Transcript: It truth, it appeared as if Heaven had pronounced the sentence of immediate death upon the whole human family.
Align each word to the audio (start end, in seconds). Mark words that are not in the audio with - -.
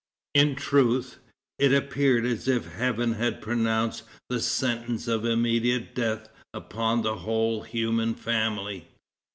It 0.33 0.57
truth, 0.57 1.19
it 1.59 1.71
appeared 1.71 2.25
as 2.25 2.47
if 2.47 2.73
Heaven 2.73 3.13
had 3.13 3.39
pronounced 3.39 4.01
the 4.29 4.39
sentence 4.39 5.07
of 5.07 5.25
immediate 5.25 5.93
death 5.93 6.27
upon 6.55 7.03
the 7.03 7.17
whole 7.17 7.61
human 7.61 8.15
family. 8.15 8.87